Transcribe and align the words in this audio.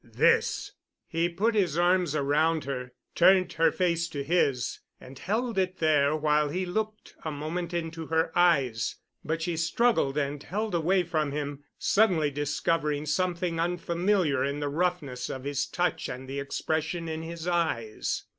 "This!" 0.03 0.71
He 1.05 1.29
put 1.29 1.53
his 1.53 1.77
arms 1.77 2.15
around 2.15 2.63
her, 2.63 2.91
turned 3.13 3.53
her 3.53 3.71
face 3.71 4.07
to 4.07 4.23
his, 4.23 4.79
and 4.99 5.19
held 5.19 5.59
it 5.59 5.77
there 5.77 6.15
while 6.15 6.49
he 6.49 6.65
looked 6.65 7.13
a 7.23 7.29
moment 7.29 7.71
into 7.71 8.07
her 8.07 8.35
eyes. 8.35 8.95
But 9.23 9.43
she 9.43 9.55
struggled 9.55 10.17
and 10.17 10.41
held 10.41 10.73
away 10.73 11.03
from 11.03 11.33
him, 11.33 11.63
suddenly 11.77 12.31
discovering 12.31 13.05
something 13.05 13.59
unfamiliar 13.59 14.43
in 14.43 14.59
the 14.59 14.69
roughness 14.69 15.29
of 15.29 15.43
his 15.43 15.67
touch 15.67 16.09
and 16.09 16.27
the 16.27 16.39
expression 16.39 17.07
in 17.07 17.21
his 17.21 17.47
eyes. 17.47 18.23